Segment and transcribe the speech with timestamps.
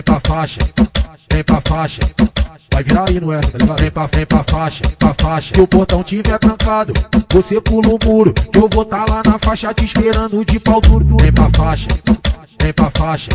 [0.00, 0.58] vem pra faixa,
[1.30, 2.00] vem pra faixa.
[2.72, 3.74] Vai virar aí no essa, tá?
[3.78, 5.54] Vem pra, vem pra faixa, pra faixa.
[5.54, 6.92] Se o portão tiver trancado,
[7.30, 8.32] você pula o muro.
[8.32, 11.16] Que eu vou tá lá na faixa te esperando de pau duro.
[11.20, 11.88] Vem pra faixa,
[12.62, 13.28] vem pra faixa.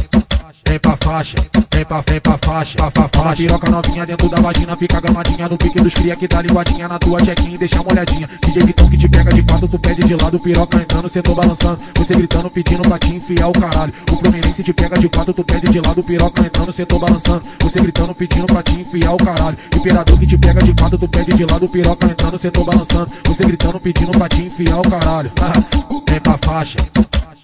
[0.67, 1.35] Vem pra faixa,
[1.73, 3.35] vem pra, vem pra faixa, pra, pra faixa.
[3.35, 6.97] Piroca novinha dentro da vagina, fica gamadinha no pique dos cria que tá linguadinha na
[6.97, 8.29] tua chequinha e deixa molhadinha.
[8.43, 11.35] DJ Vitão que te pega de quatro, tu pede de lado, piroca entrando, cê tô
[11.35, 11.77] balançando.
[11.95, 13.93] Você gritando, pedindo pra te enfiar o caralho.
[14.11, 17.43] O Fluminense te pega de quatro, tu pede de lado, piroca entrando, cê tô balançando.
[17.61, 19.57] Você gritando, pedindo pra te enfiar o caralho.
[19.75, 23.11] Imperador que te pega de quatro, tu pede de lado, piroca entrando, cê tô balançando.
[23.27, 25.31] Você gritando, pedindo pra te enfiar o caralho.
[26.09, 26.77] vem pra faixa,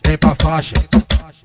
[0.05, 0.73] vem pra faixa.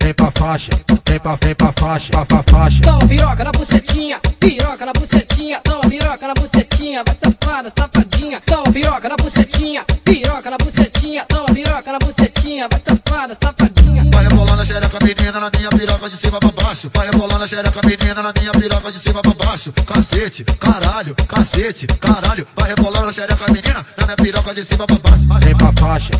[0.06, 0.70] Vem pra faixa,
[1.04, 2.80] vem pra, vem pra faixa, pra, pra faixa.
[2.80, 8.40] Toma piroca na bucetinha, piroca na bucetinha, toma piroca na bucetinha, vai safada, safadinha.
[8.46, 14.10] Toma piroca na bucetinha, piroca na bucetinha, toma piroca na bucetinha, vai safada, safadinha.
[14.12, 16.90] Vai rebolando a xereca menina na minha piroca de cima pra baixo.
[16.94, 19.72] Vai rebolando a xereca menina na minha piroca de cima pra baixo.
[19.72, 22.46] Cacete, caralho, cacete, caralho.
[22.54, 25.26] Vai rebolando a xereca menina na minha piroca de cima pra baixo.
[25.40, 26.10] Vem pra faixa,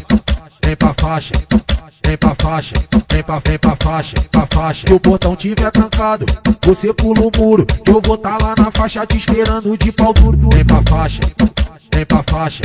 [0.65, 1.33] vem pra faixa.
[2.07, 2.73] Vem pra faixa,
[3.11, 4.87] vem pra, vem pra faixa, pra faixa.
[4.87, 6.25] Se o portão tiver trancado,
[6.65, 7.67] você pula o muro.
[7.67, 10.49] Que eu vou tá lá na faixa te esperando de pau duro.
[10.55, 11.21] Vem pra faixa,
[11.93, 12.63] vem pra faixa.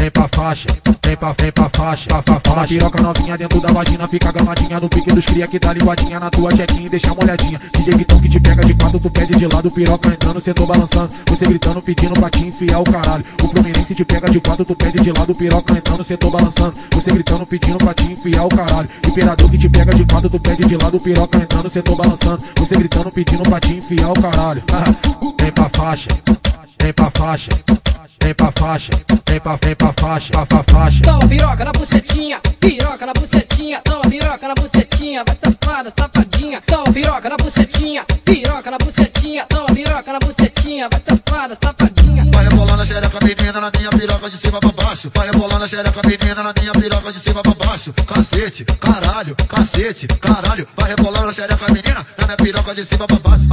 [0.00, 0.66] Vem pra faixa,
[1.04, 2.68] vem pra, vem pra faixa, pra, pra faixa.
[2.68, 6.30] Piroca novinha dentro da vagina, fica gamadinha no pique dos cria que tá linguadinha na
[6.30, 7.60] tua chequinha e deixa molhadinha.
[7.76, 10.64] DJ Vitão que te pega de quatro, tu pede de lado, piroca entrando, cê tô
[10.64, 11.10] balançando.
[11.28, 13.24] Você gritando, pedindo pra te enfiar o caralho.
[13.44, 16.74] O Fluminense te pega de quatro, tu pede de lado, piroca entrando, cê tô balançando.
[16.94, 18.88] Você gritando, pedindo pra te enfiar o caralho.
[19.06, 22.42] Imperador que te pega de quatro, tu pede de lado, piroca entrando, cê tô balançando.
[22.56, 24.62] Você gritando, pedindo pra te enfiar o caralho.
[25.38, 26.08] vem pra faixa,
[26.80, 27.50] vem pra faixa.
[28.22, 28.90] Vem pra faixa,
[29.26, 31.02] vem pra, vem pra faixa, pra, pra faixa.
[31.02, 36.62] Toma piroca na bucetinha, piroca na bucetinha, toma piroca na bucetinha, vai safada, safadinha.
[36.66, 42.30] Toma piroca na bucetinha, piroca na bucetinha, toma piroca na bucetinha, vai safada, safadinha.
[42.32, 45.10] Vai rebolando a xereca menina na minha piroca de cima pra baixo.
[45.14, 47.92] Vai rebolando a xereca menina na minha piroca de cima pra baixo.
[48.06, 50.66] Cacete, caralho, cacete, caralho.
[50.76, 53.48] Vai rebolando a xereca menina na minha piroca de cima pra baixo.